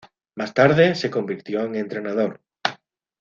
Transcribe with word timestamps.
Más 0.33 0.55
tarde, 0.55 0.95
se 0.95 1.11
convirtió 1.11 1.61
en 1.63 1.75
entrenador. 1.75 2.41